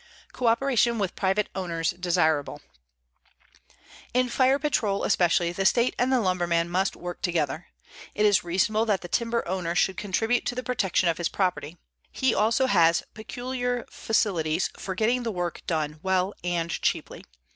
[0.33, 2.59] CO OPERATION WITH PRIVATE OWNERS DESIRABLE
[4.15, 7.67] In fire patrol, especially, the state and the lumberman must work together.
[8.15, 11.77] It is reasonable that the timber owner should contribute to the protection of his property.
[12.11, 17.23] He also has peculiar facilities for getting the work done well and cheaply.